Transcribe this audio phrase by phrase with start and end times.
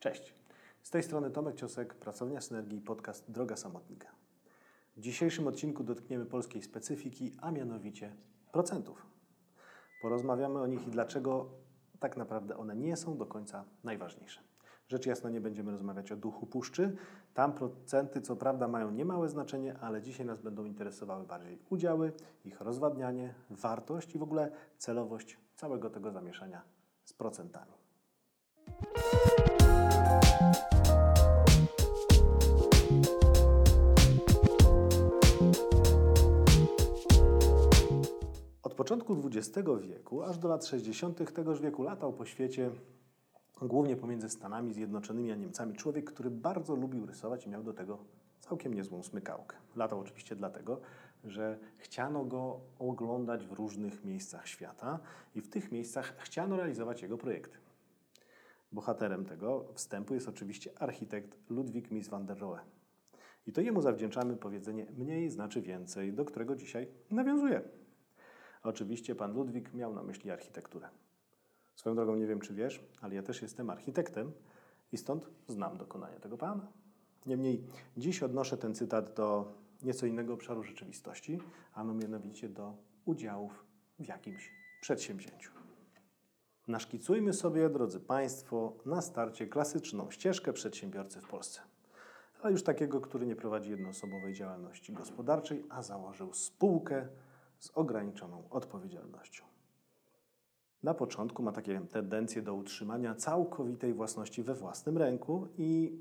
[0.00, 0.34] Cześć.
[0.82, 4.08] Z tej strony Tomek Ciosek, Pracownia Synergii, podcast Droga Samotnika.
[4.96, 8.12] W dzisiejszym odcinku dotkniemy polskiej specyfiki, a mianowicie
[8.52, 9.06] procentów.
[10.02, 11.50] Porozmawiamy o nich i dlaczego
[12.00, 14.40] tak naprawdę one nie są do końca najważniejsze.
[14.88, 16.96] Rzecz jasna nie będziemy rozmawiać o duchu puszczy.
[17.34, 22.12] Tam procenty co prawda mają niemałe znaczenie, ale dzisiaj nas będą interesowały bardziej udziały,
[22.44, 26.62] ich rozwadnianie, wartość i w ogóle celowość całego tego zamieszania
[27.04, 27.72] z procentami.
[38.78, 41.32] Początku XX wieku aż do lat 60.
[41.34, 42.70] tegoż wieku latał po świecie,
[43.62, 47.98] głównie pomiędzy Stanami Zjednoczonymi a Niemcami, człowiek, który bardzo lubił rysować i miał do tego
[48.40, 49.56] całkiem niezłą smykałkę.
[49.76, 50.80] Latał oczywiście dlatego,
[51.24, 54.98] że chciano go oglądać w różnych miejscach świata
[55.34, 57.58] i w tych miejscach chciano realizować jego projekty.
[58.72, 62.60] Bohaterem tego wstępu jest oczywiście architekt Ludwig Mies van der Rohe.
[63.46, 67.77] I to jemu zawdzięczamy powiedzenie mniej znaczy więcej, do którego dzisiaj nawiązuję.
[68.68, 70.88] Oczywiście pan Ludwik miał na myśli architekturę.
[71.74, 74.32] Swoją drogą nie wiem, czy wiesz, ale ja też jestem architektem
[74.92, 76.66] i stąd znam dokonania tego pana.
[77.26, 77.64] Niemniej
[77.96, 79.52] dziś odnoszę ten cytat do
[79.82, 81.38] nieco innego obszaru rzeczywistości,
[81.74, 83.64] a mianowicie do udziałów
[83.98, 85.52] w jakimś przedsięwzięciu.
[86.68, 91.60] Naszkicujmy sobie, drodzy Państwo, na starcie klasyczną ścieżkę przedsiębiorcy w Polsce.
[92.42, 97.08] Ale już takiego, który nie prowadzi jednoosobowej działalności gospodarczej, a założył spółkę
[97.58, 99.44] z ograniczoną odpowiedzialnością.
[100.82, 105.98] Na początku ma takie tendencje do utrzymania całkowitej własności we własnym ręku i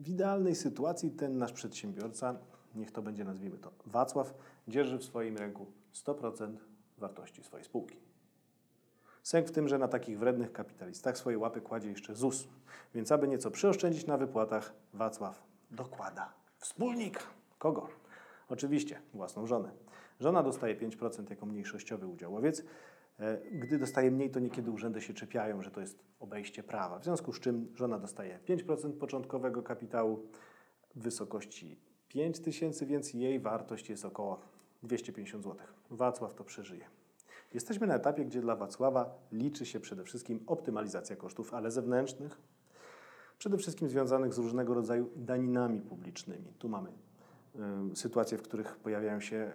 [0.00, 2.38] w idealnej sytuacji ten nasz przedsiębiorca,
[2.74, 4.34] niech to będzie nazwijmy to Wacław,
[4.68, 6.56] dzierży w swoim ręku 100%
[6.98, 7.96] wartości swojej spółki.
[9.22, 12.48] Sęk w tym, że na takich wrednych kapitalistach swoje łapy kładzie jeszcze ZUS.
[12.94, 17.20] Więc aby nieco przyoszczędzić na wypłatach, Wacław dokłada wspólnika.
[17.58, 17.88] Kogo?
[18.48, 19.70] Oczywiście własną żonę.
[20.20, 22.62] Żona dostaje 5% jako mniejszościowy udziałowiec.
[23.20, 26.98] E, gdy dostaje mniej, to niekiedy urzędy się czepiają, że to jest obejście prawa.
[26.98, 30.26] W związku z czym żona dostaje 5% początkowego kapitału
[30.94, 31.76] w wysokości
[32.08, 34.40] 5 tysięcy, więc jej wartość jest około
[34.82, 35.66] 250 zł.
[35.90, 36.84] Wacław to przeżyje.
[37.54, 42.38] Jesteśmy na etapie, gdzie dla Wacława liczy się przede wszystkim optymalizacja kosztów, ale zewnętrznych,
[43.38, 46.52] przede wszystkim związanych z różnego rodzaju daninami publicznymi.
[46.58, 46.92] Tu mamy
[47.94, 49.52] sytuacje, w których pojawiają się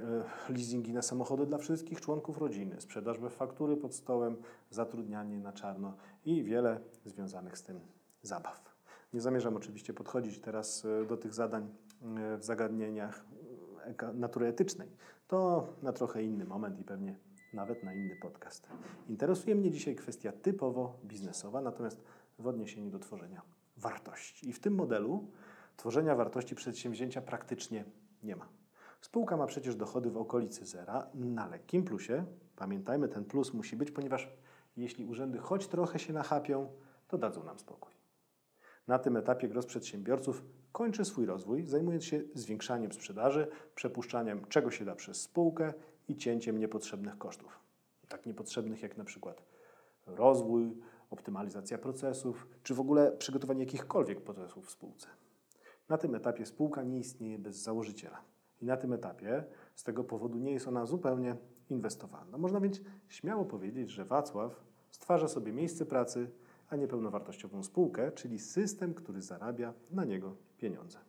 [0.49, 4.35] y, leasingi na samochody dla wszystkich członków rodziny, sprzedaż bez faktury pod stołem,
[4.69, 5.93] zatrudnianie na czarno
[6.25, 7.79] i wiele związanych z tym
[8.21, 8.75] zabaw.
[9.13, 11.69] Nie zamierzam oczywiście podchodzić teraz y, do tych zadań
[12.39, 13.25] w zagadnieniach
[14.13, 14.89] natury etycznej.
[15.27, 17.15] To na trochę inny moment i pewnie
[17.53, 18.67] nawet na inny podcast.
[19.09, 22.03] Interesuje mnie dzisiaj kwestia typowo biznesowa, natomiast
[22.39, 23.41] w odniesieniu do tworzenia
[23.77, 24.49] wartości.
[24.49, 25.27] I w tym modelu
[25.78, 27.85] tworzenia wartości przedsięwzięcia praktycznie
[28.23, 28.50] nie ma.
[29.01, 32.25] Spółka ma przecież dochody w okolicy zera, na lekkim plusie.
[32.56, 34.29] Pamiętajmy, ten plus musi być, ponieważ
[34.78, 36.67] jeśli urzędy choć trochę się nachapią,
[37.07, 37.94] to dadzą nam spokój.
[38.88, 44.85] Na tym etapie gros przedsiębiorców kończy swój rozwój, zajmując się zwiększaniem sprzedaży, przepuszczaniem czego się
[44.85, 45.73] da przez spółkę
[46.07, 47.59] i cięciem niepotrzebnych kosztów.
[48.07, 49.44] Tak niepotrzebnych jak na przykład
[50.06, 50.78] rozwój,
[51.09, 55.07] optymalizacja procesów, czy w ogóle przygotowanie jakichkolwiek procesów w spółce.
[55.89, 58.21] Na tym etapie spółka nie istnieje bez założyciela.
[58.61, 59.44] I na tym etapie
[59.75, 61.35] z tego powodu nie jest ona zupełnie
[61.69, 62.38] inwestowana.
[62.38, 66.29] Można więc śmiało powiedzieć, że Wacław stwarza sobie miejsce pracy,
[66.69, 70.99] a nie pełnowartościową spółkę, czyli system, który zarabia na niego pieniądze.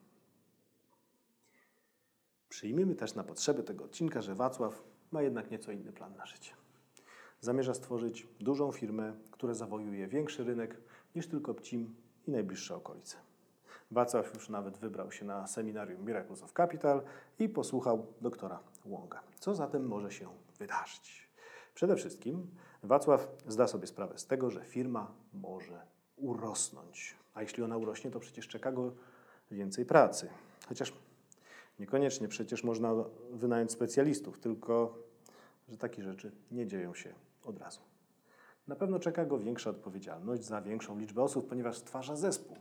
[2.48, 6.52] Przyjmijmy też na potrzeby tego odcinka, że Wacław ma jednak nieco inny plan na życie.
[7.40, 10.80] Zamierza stworzyć dużą firmę, która zawojuje większy rynek
[11.14, 11.94] niż tylko Pcim
[12.26, 13.16] i najbliższe okolice.
[13.94, 17.02] Wacław już nawet wybrał się na seminarium Miracles of Capital
[17.38, 19.22] i posłuchał doktora Wonga.
[19.38, 20.28] Co zatem może się
[20.58, 21.28] wydarzyć?
[21.74, 22.46] Przede wszystkim
[22.82, 27.16] Wacław zda sobie sprawę z tego, że firma może urosnąć.
[27.34, 28.92] A jeśli ona urośnie, to przecież czeka go
[29.50, 30.28] więcej pracy.
[30.68, 30.92] Chociaż
[31.78, 32.94] niekoniecznie przecież można
[33.30, 34.98] wynająć specjalistów, tylko
[35.68, 37.14] że takie rzeczy nie dzieją się
[37.44, 37.80] od razu.
[38.68, 42.56] Na pewno czeka go większa odpowiedzialność za większą liczbę osób, ponieważ stwarza zespół,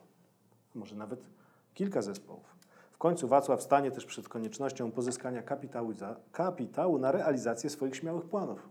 [0.76, 1.30] może nawet
[1.74, 2.56] kilka zespołów.
[2.92, 8.26] W końcu Wacław stanie też przed koniecznością pozyskania kapitału, za, kapitału na realizację swoich śmiałych
[8.26, 8.70] planów,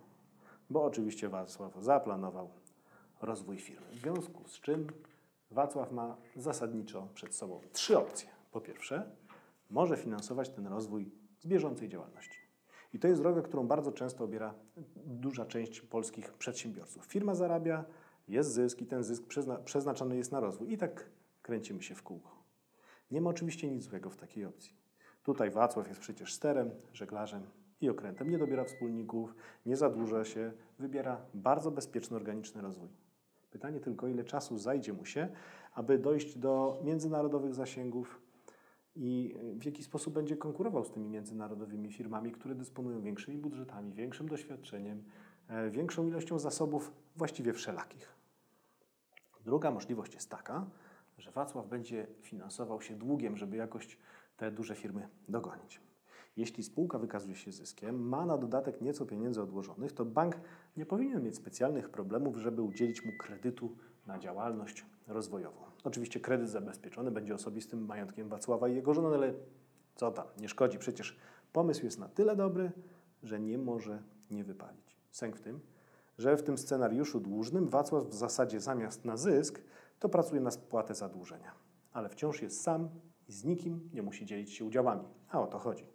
[0.70, 2.50] bo oczywiście Wacław zaplanował
[3.22, 3.86] rozwój firmy.
[3.92, 4.86] W związku z czym
[5.50, 8.28] Wacław ma zasadniczo przed sobą trzy opcje.
[8.52, 9.10] Po pierwsze,
[9.70, 12.38] może finansować ten rozwój z bieżącej działalności.
[12.92, 14.54] I to jest droga, którą bardzo często obiera
[14.96, 17.04] duża część polskich przedsiębiorców.
[17.04, 17.84] Firma zarabia
[18.28, 20.72] jest zysk i ten zysk przezna przeznaczony jest na rozwój.
[20.72, 21.10] I tak
[21.42, 22.42] kręcimy się w kółko.
[23.10, 24.76] Nie ma oczywiście nic złego w takiej opcji.
[25.22, 27.46] Tutaj Wacław jest przecież sterem, żeglarzem
[27.80, 28.30] i okrętem.
[28.30, 29.34] Nie dobiera wspólników,
[29.66, 32.88] nie zadłuża się, wybiera bardzo bezpieczny, organiczny rozwój.
[33.50, 35.28] Pytanie tylko, ile czasu zajdzie mu się,
[35.74, 38.20] aby dojść do międzynarodowych zasięgów
[38.96, 44.28] i w jaki sposób będzie konkurował z tymi międzynarodowymi firmami, które dysponują większymi budżetami, większym
[44.28, 45.04] doświadczeniem,
[45.48, 48.14] e, większą ilością zasobów, właściwie wszelakich.
[49.44, 50.66] Druga możliwość jest taka,
[51.18, 53.98] że Wacław będzie finansował się długiem, żeby jakoś
[54.36, 55.80] te duże firmy dogonić.
[56.36, 60.36] Jeśli spółka wykazuje się zyskiem, ma na dodatek nieco pieniędzy odłożonych, to bank
[60.76, 63.76] nie powinien mieć specjalnych problemów, żeby udzielić mu kredytu
[64.06, 65.62] na działalność rozwojową.
[65.84, 69.34] Oczywiście kredyt zabezpieczony będzie osobistym majątkiem Wacława i jego żony, ale
[69.94, 70.78] co tam, nie szkodzi.
[70.78, 71.18] Przecież
[71.52, 72.72] pomysł jest na tyle dobry,
[73.22, 74.96] że nie może nie wypalić.
[75.10, 75.60] Sęk w tym,
[76.18, 79.62] że w tym scenariuszu dłużnym Wacław w zasadzie zamiast na zysk,
[80.02, 81.52] to pracuje na spłatę zadłużenia.
[81.92, 82.88] Ale wciąż jest sam
[83.28, 85.04] i z nikim nie musi dzielić się udziałami.
[85.28, 85.86] A o to chodzi.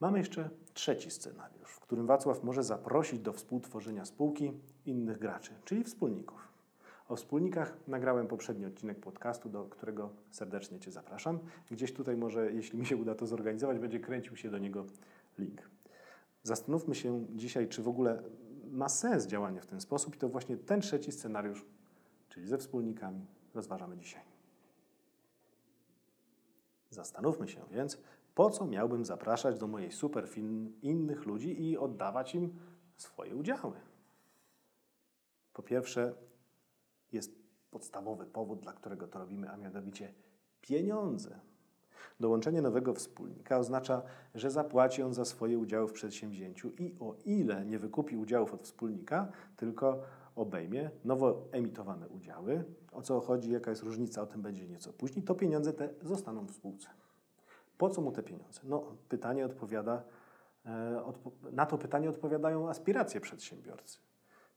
[0.00, 4.52] Mamy jeszcze trzeci scenariusz, w którym Wacław może zaprosić do współtworzenia spółki
[4.86, 6.48] innych graczy, czyli wspólników.
[7.08, 11.38] O wspólnikach nagrałem poprzedni odcinek podcastu, do którego serdecznie Cię zapraszam.
[11.70, 14.84] Gdzieś tutaj może, jeśli mi się uda to zorganizować, będzie kręcił się do niego
[15.38, 15.70] link.
[16.42, 18.22] Zastanówmy się dzisiaj, czy w ogóle
[18.70, 21.64] ma sens działanie w ten sposób i to właśnie ten trzeci scenariusz,
[22.36, 24.22] czyli ze wspólnikami, rozważamy dzisiaj.
[26.90, 27.98] Zastanówmy się więc,
[28.34, 32.58] po co miałbym zapraszać do mojej superfilm innych ludzi i oddawać im
[32.96, 33.72] swoje udziały?
[35.52, 36.14] Po pierwsze,
[37.12, 37.38] jest
[37.70, 40.14] podstawowy powód, dla którego to robimy, a mianowicie
[40.60, 41.40] pieniądze.
[42.20, 44.02] Dołączenie nowego wspólnika oznacza,
[44.34, 48.62] że zapłaci on za swoje udziały w przedsięwzięciu i o ile nie wykupi udziałów od
[48.62, 50.02] wspólnika, tylko
[50.36, 52.64] obejmie nowo emitowane udziały.
[52.92, 55.24] O co chodzi, jaka jest różnica, o tym będzie nieco później.
[55.24, 56.88] To pieniądze te zostaną w spółce.
[57.78, 58.60] Po co mu te pieniądze?
[58.64, 60.02] No, pytanie odpowiada,
[60.66, 61.02] e,
[61.52, 63.98] na to pytanie odpowiadają aspiracje przedsiębiorcy.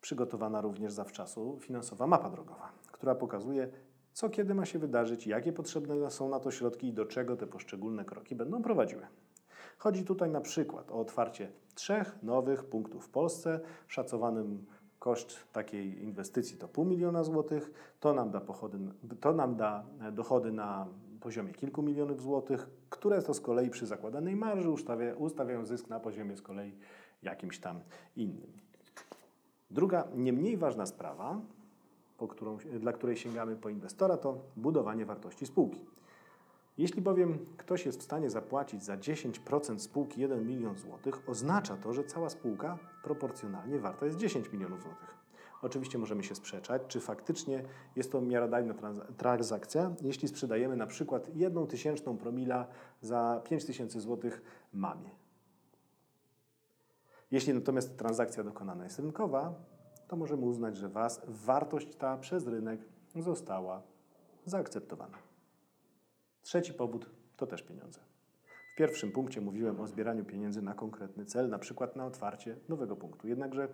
[0.01, 3.69] Przygotowana również zawczasu finansowa mapa drogowa, która pokazuje,
[4.13, 7.47] co kiedy ma się wydarzyć, jakie potrzebne są na to środki i do czego te
[7.47, 9.07] poszczególne kroki będą prowadziły.
[9.77, 13.59] Chodzi tutaj na przykład o otwarcie trzech nowych punktów w Polsce.
[13.87, 14.65] Szacowanym
[15.09, 17.71] koszt takiej inwestycji to pół miliona złotych.
[17.99, 18.77] To nam da, pochody,
[19.19, 20.87] to nam da dochody na
[21.19, 25.99] poziomie kilku milionów złotych, które to z kolei przy zakładanej marży ustawia, ustawiają zysk na
[25.99, 26.75] poziomie z kolei
[27.23, 27.79] jakimś tam
[28.15, 28.51] innym.
[29.71, 31.41] Druga, nie mniej ważna sprawa,
[32.29, 35.85] którą, dla której sięgamy po inwestora, to budowanie wartości spółki.
[36.79, 41.93] Jeśli bowiem ktoś jest w stanie zapłacić za 10% spółki 1 milion złotych, oznacza to,
[41.93, 45.17] że cała spółka proporcjonalnie warta jest 10 milionów złotych.
[45.61, 47.63] Oczywiście możemy się sprzeczać, czy faktycznie
[47.95, 48.73] jest to miarodajna
[49.17, 52.67] transakcja, jeśli sprzedajemy na przykład jedną tysięczną promila
[53.01, 54.41] za 5 tysięcy złotych
[54.73, 55.09] mamie.
[57.31, 59.53] Jeśli natomiast transakcja dokonana jest rynkowa,
[60.07, 62.81] to możemy uznać, że was, wartość ta przez rynek
[63.15, 63.81] została
[64.45, 65.28] zaakceptowana.
[66.41, 67.99] Trzeci powód to też pieniądze.
[68.73, 72.95] W pierwszym punkcie mówiłem o zbieraniu pieniędzy na konkretny cel, na przykład na otwarcie nowego
[72.95, 73.27] punktu.
[73.27, 73.67] Jednakże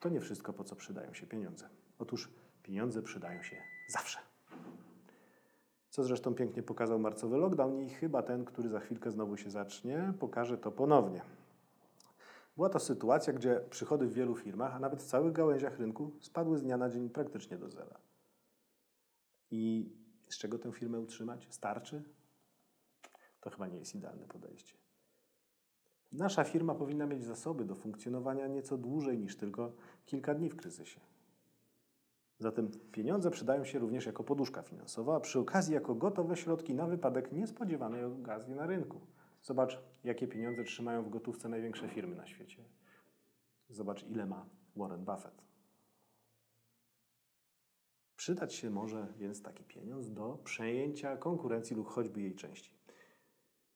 [0.00, 1.68] to nie wszystko, po co przydają się pieniądze.
[1.98, 2.30] Otóż
[2.62, 3.56] pieniądze przydają się
[3.88, 4.18] zawsze.
[5.90, 10.12] Co zresztą pięknie pokazał marcowy lockdown i chyba ten, który za chwilkę znowu się zacznie,
[10.20, 11.22] pokaże to ponownie.
[12.56, 16.58] Była to sytuacja, gdzie przychody w wielu firmach, a nawet w całych gałęziach rynku spadły
[16.58, 17.98] z dnia na dzień praktycznie do zera.
[19.50, 19.92] I
[20.34, 21.46] z czego tę firmę utrzymać?
[21.50, 22.02] Starczy?
[23.40, 24.74] To chyba nie jest idealne podejście.
[26.12, 29.72] Nasza firma powinna mieć zasoby do funkcjonowania nieco dłużej niż tylko
[30.06, 31.00] kilka dni w kryzysie.
[32.38, 36.86] Zatem pieniądze przydają się również jako poduszka finansowa, a przy okazji jako gotowe środki na
[36.86, 39.00] wypadek niespodziewanej okazji na rynku.
[39.42, 42.64] Zobacz, jakie pieniądze trzymają w gotówce największe firmy na świecie.
[43.68, 45.42] Zobacz, ile ma Warren Buffett.
[48.24, 52.70] Przydać się może więc taki pieniądz do przejęcia konkurencji lub choćby jej części.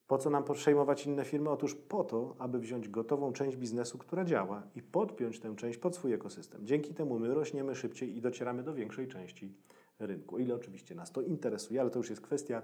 [0.07, 1.51] Po co nam przejmować inne firmy?
[1.51, 5.97] Otóż po to, aby wziąć gotową część biznesu, która działa i podpiąć tę część pod
[5.97, 6.67] swój ekosystem.
[6.67, 9.55] Dzięki temu my rośniemy szybciej i docieramy do większej części
[9.99, 10.39] rynku.
[10.39, 12.63] Ile oczywiście nas to interesuje, ale to już jest kwestia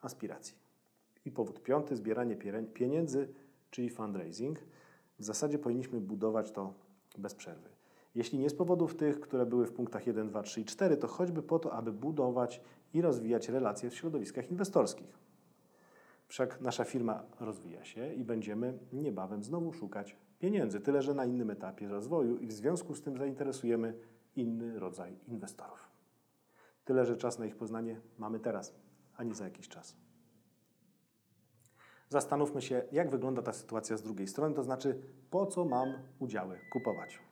[0.00, 0.54] aspiracji.
[1.24, 2.36] I powód piąty, zbieranie
[2.74, 3.28] pieniędzy,
[3.70, 4.58] czyli fundraising.
[5.18, 6.74] W zasadzie powinniśmy budować to
[7.18, 7.77] bez przerwy.
[8.14, 11.08] Jeśli nie z powodów tych, które były w punktach 1, 2, 3 i 4, to
[11.08, 12.60] choćby po to, aby budować
[12.94, 15.18] i rozwijać relacje w środowiskach inwestorskich.
[16.28, 21.50] Wszak nasza firma rozwija się i będziemy niebawem znowu szukać pieniędzy, tyle że na innym
[21.50, 23.94] etapie rozwoju i w związku z tym zainteresujemy
[24.36, 25.88] inny rodzaj inwestorów.
[26.84, 28.74] Tyle, że czas na ich poznanie mamy teraz,
[29.16, 29.96] a nie za jakiś czas.
[32.08, 35.00] Zastanówmy się, jak wygląda ta sytuacja z drugiej strony, to znaczy,
[35.30, 37.27] po co mam udziały kupować.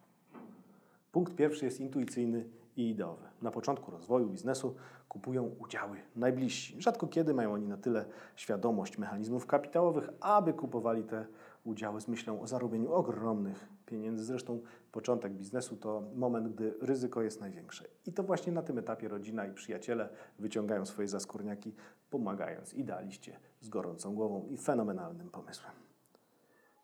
[1.16, 2.44] Punkt pierwszy jest intuicyjny
[2.76, 3.24] i ideowy.
[3.42, 4.74] Na początku rozwoju biznesu
[5.08, 6.82] kupują udziały najbliżsi.
[6.82, 8.04] Rzadko kiedy mają oni na tyle
[8.36, 11.26] świadomość mechanizmów kapitałowych, aby kupowali te
[11.64, 14.24] udziały z myślą o zarobieniu ogromnych pieniędzy.
[14.24, 14.60] Zresztą
[14.92, 17.84] początek biznesu to moment, gdy ryzyko jest największe.
[18.06, 20.08] I to właśnie na tym etapie rodzina i przyjaciele
[20.38, 21.74] wyciągają swoje zaskórniaki,
[22.10, 25.85] pomagając idealiście z gorącą głową i fenomenalnym pomysłem.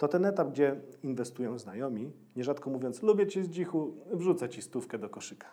[0.03, 4.99] To ten etap, gdzie inwestują znajomi, nierzadko mówiąc, lubię cię z dzichu, wrzucę ci stówkę
[4.99, 5.49] do koszyka.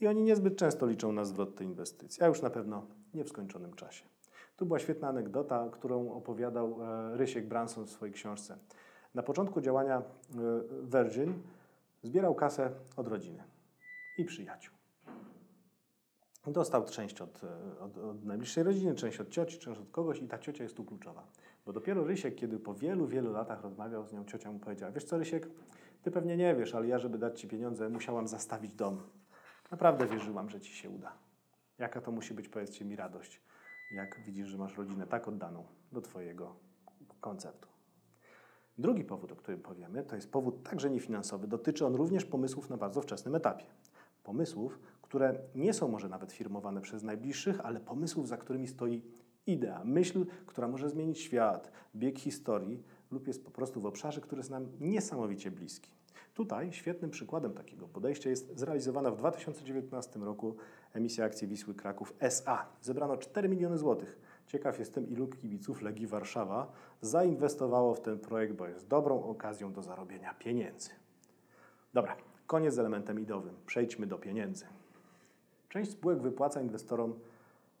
[0.00, 3.28] I oni niezbyt często liczą na zwrot tej inwestycji, a już na pewno nie w
[3.28, 4.04] skończonym czasie.
[4.56, 8.58] Tu była świetna anegdota, którą opowiadał e, Rysiek Branson w swojej książce.
[9.14, 10.02] Na początku działania e,
[10.82, 11.34] Virgin
[12.02, 13.44] zbierał kasę od rodziny
[14.18, 14.77] i przyjaciół.
[16.46, 17.40] Dostał część od,
[17.80, 20.84] od, od, najbliższej rodziny, część od cioci, część od kogoś i ta ciocia jest tu
[20.84, 21.26] kluczowa.
[21.66, 25.04] Bo dopiero Rysiek, kiedy po wielu, wielu latach rozmawiał z nią, ciocia mu powiedziała, wiesz
[25.04, 25.48] co Rysiek,
[26.02, 29.00] ty pewnie nie wiesz, ale ja, żeby dać ci pieniądze, musiałam zastawić dom.
[29.70, 31.12] Naprawdę wierzyłam, że ci się uda.
[31.78, 33.40] Jaka to musi być, powiedzcie mi, radość,
[33.90, 36.56] jak widzisz, że masz rodzinę tak oddaną do twojego
[37.20, 37.68] konceptu.
[38.78, 41.46] Drugi powód, o którym powiemy, to jest powód także niefinansowy.
[41.46, 43.64] Dotyczy on również pomysłów na bardzo wczesnym etapie.
[44.24, 44.78] Pomysłów,
[45.08, 49.02] które nie są może nawet firmowane przez najbliższych, ale pomysłów, za którymi stoi
[49.46, 54.40] idea, myśl, która może zmienić świat, bieg historii lub jest po prostu w obszarze, który
[54.40, 55.90] jest nam niesamowicie bliski.
[56.34, 60.56] Tutaj świetnym przykładem takiego podejścia jest zrealizowana w 2019 roku
[60.92, 62.66] emisja akcji Wisły Kraków SA.
[62.80, 64.20] Zebrano 4 miliony złotych.
[64.46, 69.82] Ciekaw jestem, ilu kibiców Legii Warszawa zainwestowało w ten projekt, bo jest dobrą okazją do
[69.82, 70.90] zarobienia pieniędzy.
[71.94, 73.54] Dobra, koniec z elementem idowym.
[73.66, 74.64] Przejdźmy do pieniędzy.
[75.68, 77.14] Część spółek wypłaca inwestorom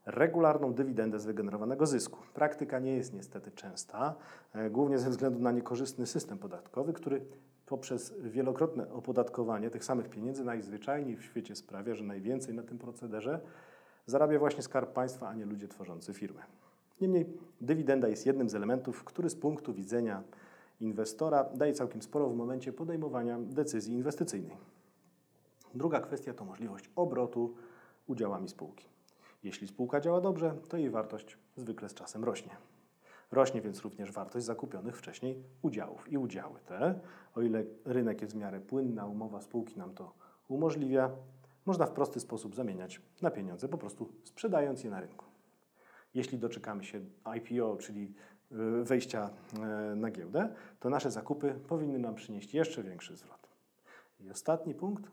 [0.06, 2.18] regularną dywidendę z wygenerowanego zysku.
[2.34, 4.14] Praktyka nie jest niestety częsta,
[4.54, 7.22] e, głównie ze względu na niekorzystny system podatkowy, który
[7.66, 13.40] poprzez wielokrotne opodatkowanie tych samych pieniędzy najzwyczajniej w świecie sprawia, że najwięcej na tym procederze
[14.06, 16.42] zarabia właśnie skarb państwa, a nie ludzie tworzący firmę.
[17.00, 17.26] Niemniej
[17.60, 20.22] dywidenda jest jednym z elementów, który z punktu widzenia
[20.80, 24.56] inwestora daje całkiem sporo w momencie podejmowania decyzji inwestycyjnej.
[25.74, 27.54] Druga kwestia to możliwość obrotu
[28.08, 28.86] udziałami spółki.
[29.42, 32.56] Jeśli spółka działa dobrze, to jej wartość zwykle z czasem rośnie.
[33.32, 36.12] Rośnie więc również wartość zakupionych wcześniej udziałów.
[36.12, 37.00] I udziały te,
[37.34, 40.12] o ile rynek jest w miarę płynny, a umowa spółki nam to
[40.48, 41.10] umożliwia,
[41.66, 45.24] można w prosty sposób zamieniać na pieniądze, po prostu sprzedając je na rynku.
[46.14, 47.00] Jeśli doczekamy się
[47.36, 48.14] IPO, czyli
[48.52, 49.30] y, wejścia
[49.92, 53.48] y, na giełdę, to nasze zakupy powinny nam przynieść jeszcze większy zwrot.
[54.20, 55.10] I ostatni punkt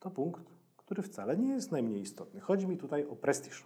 [0.00, 0.61] to punkt,
[0.92, 2.40] który wcale nie jest najmniej istotny.
[2.40, 3.64] Chodzi mi tutaj o prestiż.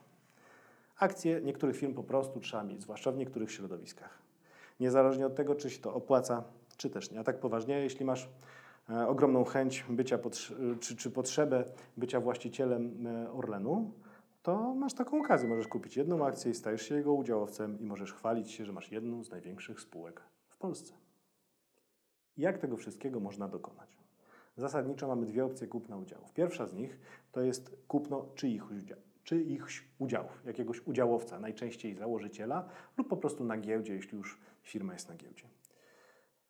[0.98, 4.18] Akcje niektórych firm po prostu trzeba mieć, zwłaszcza w niektórych środowiskach.
[4.80, 6.44] Niezależnie od tego, czy się to opłaca,
[6.76, 7.20] czy też nie.
[7.20, 8.28] A tak poważnie, jeśli masz
[8.90, 10.18] e, ogromną chęć bycia,
[10.80, 11.64] czy, czy potrzebę
[11.96, 13.92] bycia właścicielem e, Orlenu,
[14.42, 15.48] to masz taką okazję.
[15.48, 18.92] Możesz kupić jedną akcję i stajesz się jego udziałowcem i możesz chwalić się, że masz
[18.92, 20.92] jedną z największych spółek w Polsce.
[22.36, 23.95] Jak tego wszystkiego można dokonać?
[24.56, 26.32] Zasadniczo mamy dwie opcje kupna udziałów.
[26.32, 27.00] Pierwsza z nich
[27.32, 33.58] to jest kupno czyich udziałów czyichś udziałów, jakiegoś udziałowca, najczęściej założyciela lub po prostu na
[33.58, 35.44] giełdzie, jeśli już firma jest na giełdzie.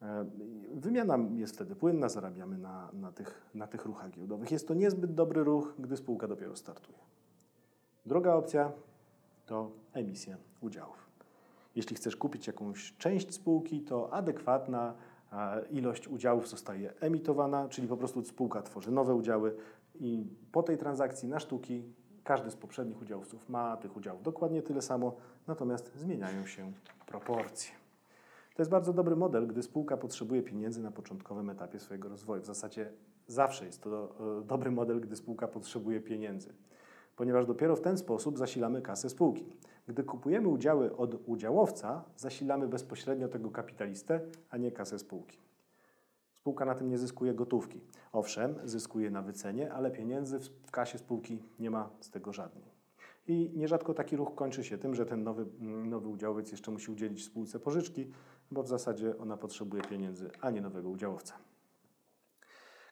[0.03, 0.27] E,
[0.75, 4.51] wymiana jest wtedy płynna, zarabiamy na, na, tych, na tych ruchach giełdowych.
[4.51, 6.99] Jest to niezbyt dobry ruch, gdy spółka dopiero startuje.
[8.07, 8.73] Druga opcja
[9.47, 11.11] to emisja udziałów.
[11.75, 14.95] Jeśli chcesz kupić jakąś część spółki, to adekwatna
[15.71, 19.57] ilość udziałów zostaje emitowana, czyli po prostu spółka tworzy nowe udziały
[19.95, 21.83] i po tej transakcji na sztuki
[22.25, 25.16] każdy z poprzednich udziałowców ma tych udziałów dokładnie tyle samo,
[25.47, 26.73] natomiast zmieniają się
[27.07, 27.75] proporcje.
[28.55, 32.43] To jest bardzo dobry model, gdy spółka potrzebuje pieniędzy na początkowym etapie swojego rozwoju.
[32.43, 32.93] W zasadzie
[33.26, 36.52] zawsze jest to e, dobry model, gdy spółka potrzebuje pieniędzy,
[37.17, 39.47] ponieważ dopiero w ten sposób zasilamy kasę spółki.
[39.89, 44.21] Gdy kupujemy udziały od udziałowca, zasilamy bezpośrednio tego kapitalistę,
[44.51, 45.39] a nie kasę spółki.
[46.33, 47.81] Spółka na tym nie zyskuje gotówki.
[48.13, 52.77] Owszem, zyskuje na wycenie, ale pieniędzy w kasie spółki nie ma z tego żadnej.
[53.29, 57.25] I nierzadko taki ruch kończy się tym, że ten nowy, nowy udziałowiec jeszcze musi udzielić
[57.25, 58.11] spółce pożyczki,
[58.51, 61.35] bo w zasadzie ona potrzebuje pieniędzy, a nie nowego udziałowca.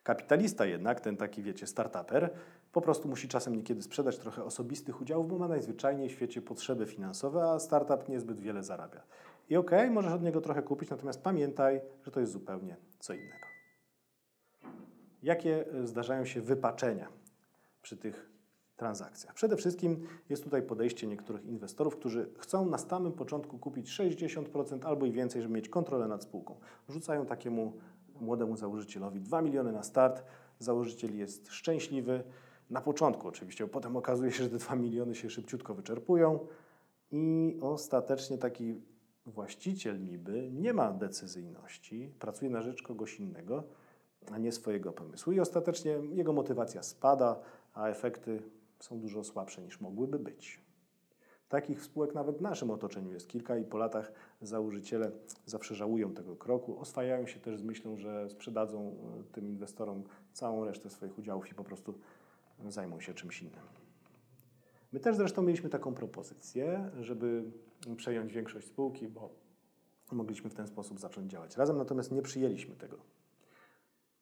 [0.02, 2.30] Kapitalista jednak, ten taki wiecie, startuper,
[2.74, 6.86] po prostu musi czasem niekiedy sprzedać trochę osobistych udziałów, bo ma najzwyczajniej w świecie potrzeby
[6.86, 9.02] finansowe, a startup niezbyt wiele zarabia.
[9.50, 13.12] I okej, okay, możesz od niego trochę kupić, natomiast pamiętaj, że to jest zupełnie co
[13.12, 13.46] innego.
[15.22, 17.08] Jakie zdarzają się wypaczenia
[17.82, 18.30] przy tych
[18.76, 19.34] transakcjach?
[19.34, 25.06] Przede wszystkim jest tutaj podejście niektórych inwestorów, którzy chcą na samym początku kupić 60% albo
[25.06, 26.56] i więcej, żeby mieć kontrolę nad spółką.
[26.88, 27.72] Rzucają takiemu
[28.20, 30.24] młodemu założycielowi 2 miliony na start,
[30.58, 32.24] założyciel jest szczęśliwy,
[32.70, 36.38] na początku oczywiście, bo potem okazuje się, że te 2 miliony się szybciutko wyczerpują
[37.12, 38.80] i ostatecznie taki
[39.26, 43.64] właściciel niby nie ma decyzyjności, pracuje na rzecz kogoś innego,
[44.32, 47.40] a nie swojego pomysłu i ostatecznie jego motywacja spada,
[47.74, 48.42] a efekty
[48.80, 50.64] są dużo słabsze niż mogłyby być.
[51.48, 55.10] Takich spółek nawet w naszym otoczeniu jest kilka i po latach założyciele
[55.46, 56.78] zawsze żałują tego kroku.
[56.80, 61.54] Oswajają się też z myślą, że sprzedadzą e, tym inwestorom całą resztę swoich udziałów i
[61.54, 61.98] po prostu
[62.68, 63.62] zajmą się czymś innym.
[64.92, 67.44] My też zresztą mieliśmy taką propozycję, żeby
[67.96, 69.30] przejąć większość spółki, bo
[70.12, 72.96] mogliśmy w ten sposób zacząć działać razem, natomiast nie przyjęliśmy tego.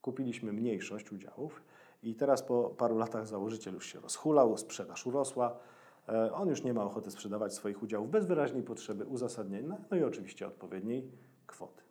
[0.00, 1.62] Kupiliśmy mniejszość udziałów
[2.02, 5.58] i teraz po paru latach założyciel już się rozhulał, sprzedaż urosła.
[6.08, 10.04] E, on już nie ma ochoty sprzedawać swoich udziałów bez wyraźnej potrzeby uzasadnienia, no i
[10.04, 11.10] oczywiście odpowiedniej
[11.46, 11.82] kwoty.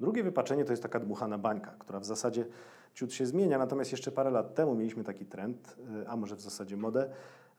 [0.00, 2.46] Drugie wypaczenie to jest taka dmuchana bańka, która w zasadzie
[2.94, 6.40] ciut się zmienia, natomiast jeszcze parę lat temu mieliśmy taki trend, e, a może w
[6.40, 7.10] zasadzie modę,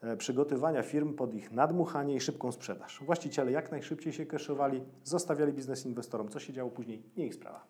[0.01, 3.01] e, przygotowania firm pod ich nadmuchanie i szybką sprzedaż.
[3.05, 6.29] Właściciele jak najszybciej się keszowali, zostawiali biznes inwestorom.
[6.29, 7.67] Co się działo później, nie ich sprawa.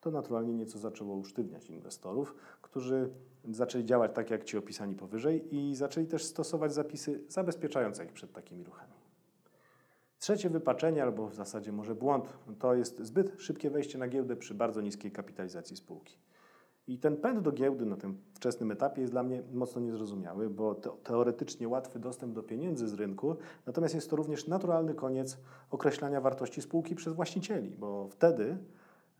[0.00, 3.10] To naturalnie nieco zaczęło usztywniać inwestorów, którzy
[3.50, 8.32] zaczęli działać tak jak ci opisani powyżej i zaczęli też stosować zapisy zabezpieczające ich przed
[8.32, 8.95] takimi ruchami.
[10.18, 12.24] Trzecie wypaczenie, albo w zasadzie może błąd,
[12.58, 16.18] to jest zbyt szybkie wejście na giełdę przy bardzo niskiej kapitalizacji spółki.
[16.88, 20.74] I ten pęd do giełdy na tym wczesnym etapie jest dla mnie mocno niezrozumiały, bo
[21.02, 25.38] teoretycznie łatwy dostęp do pieniędzy z rynku, natomiast jest to również naturalny koniec
[25.70, 28.58] określania wartości spółki przez właścicieli, bo wtedy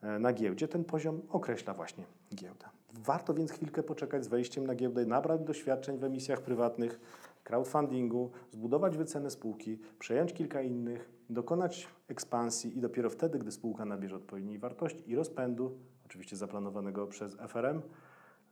[0.03, 2.71] e, na giełdzie ten poziom określa właśnie giełda.
[2.93, 7.01] Warto więc chwilkę poczekać z wejściem na giełdę, nabrać doświadczeń w emisjach prywatnych,
[7.47, 14.17] crowdfundingu, zbudować wycenę spółki, przejąć kilka innych, dokonać ekspansji i dopiero wtedy, gdy spółka nabierze
[14.17, 17.83] odpowiedniej wartości i rozpędu, oczywiście zaplanowanego przez FRM,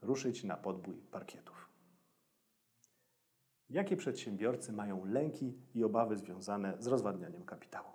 [0.03, 1.69] ruszyć na podbój parkietów.
[3.71, 7.89] Jakie przedsiębiorcy mają lęki i obawy związane z rozwadnianiem kapitału?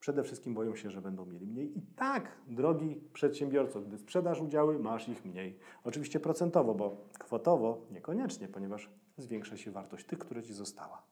[0.00, 1.78] Przede wszystkim boją się, że będą mieli mniej.
[1.78, 5.58] I tak, drogi przedsiębiorco, gdy sprzedasz udziały, masz ich mniej.
[5.84, 11.02] Oczywiście procentowo, bo kwotowo niekoniecznie, ponieważ zwiększa się wartość tych, które ci została.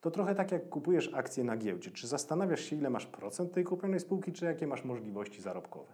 [0.00, 1.90] To trochę tak jak kupujesz akcje na giełdzie.
[1.90, 5.92] Czy zastanawiasz się, ile masz procent tej kupionej spółki, czy jakie masz możliwości zarobkowe?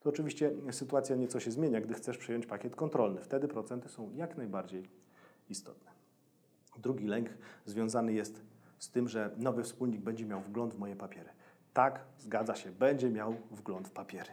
[0.00, 3.20] To oczywiście sytuacja nieco się zmienia, gdy chcesz przejąć pakiet kontrolny.
[3.20, 4.90] Wtedy procenty są jak najbardziej
[5.48, 5.90] istotne.
[6.78, 7.28] Drugi lęk
[7.66, 8.42] związany jest
[8.78, 11.30] z tym, że nowy wspólnik będzie miał wgląd w moje papiery.
[11.72, 14.30] Tak, zgadza się, będzie miał wgląd w papiery.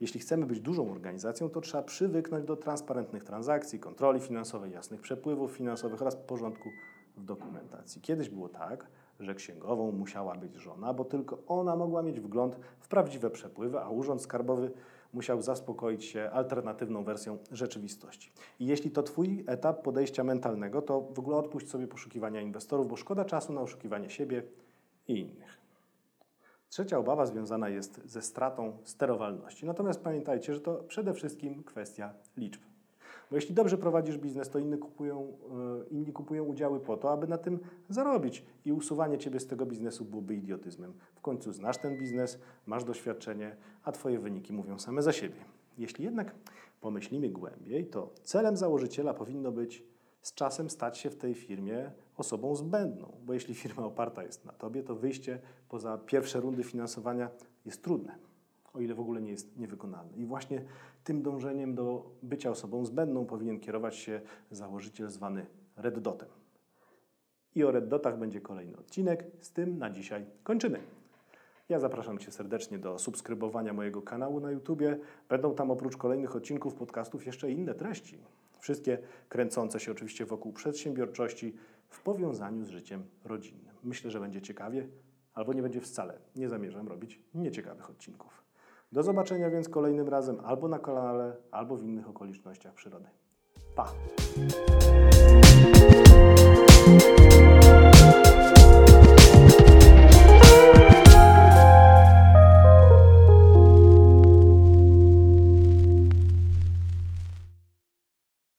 [0.00, 5.52] Jeśli chcemy być dużą organizacją, to trzeba przywyknąć do transparentnych transakcji, kontroli finansowej, jasnych przepływów
[5.52, 6.68] finansowych oraz porządku
[7.16, 8.02] w dokumentacji.
[8.02, 8.86] Kiedyś było tak,
[9.20, 13.88] że księgową musiała być żona, bo tylko ona mogła mieć wgląd w prawdziwe przepływy, a
[13.88, 14.70] urząd skarbowy
[15.12, 18.32] musiał zaspokoić się alternatywną wersją rzeczywistości.
[18.60, 22.96] I jeśli to Twój etap podejścia mentalnego, to w ogóle odpuść sobie poszukiwania inwestorów, bo
[22.96, 24.42] szkoda czasu na oszukiwanie siebie
[25.08, 25.59] i innych.
[26.70, 29.66] Trzecia obawa związana jest ze stratą sterowalności.
[29.66, 32.60] Natomiast pamiętajcie, że to przede wszystkim kwestia liczb.
[33.30, 37.26] Bo jeśli dobrze prowadzisz biznes, to inni kupują, e, inni kupują udziały po to, aby
[37.26, 40.92] na tym zarobić i usuwanie ciebie z tego biznesu byłoby idiotyzmem.
[41.14, 45.44] W końcu znasz ten biznes, masz doświadczenie, a twoje wyniki mówią same za siebie.
[45.78, 46.34] Jeśli jednak
[46.80, 49.84] pomyślimy głębiej, to celem założyciela powinno być
[50.22, 54.52] z czasem stać się w tej firmie osobą zbędną, bo jeśli firma oparta jest na
[54.52, 57.30] tobie, to wyjście poza pierwsze rundy finansowania
[57.64, 58.18] jest trudne,
[58.74, 60.16] o ile w ogóle nie jest niewykonalne.
[60.16, 60.64] I właśnie
[61.04, 66.28] tym dążeniem do bycia osobą zbędną powinien kierować się założyciel zwany Red Dotem.
[67.54, 70.80] I o Red Dotach będzie kolejny odcinek, z tym na dzisiaj kończymy.
[71.68, 74.82] Ja zapraszam Cię serdecznie do subskrybowania mojego kanału na YouTube.
[75.28, 78.18] Będą tam oprócz kolejnych odcinków podcastów jeszcze inne treści.
[78.60, 81.56] Wszystkie kręcące się oczywiście wokół przedsiębiorczości
[81.88, 83.74] w powiązaniu z życiem rodzinnym.
[83.84, 84.88] Myślę, że będzie ciekawie,
[85.34, 86.18] albo nie będzie wcale.
[86.36, 88.44] Nie zamierzam robić nieciekawych odcinków.
[88.92, 93.08] Do zobaczenia więc kolejnym razem albo na kanale, albo w innych okolicznościach przyrody.
[93.74, 93.92] Pa!